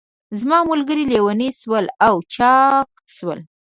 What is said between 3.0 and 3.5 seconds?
شول.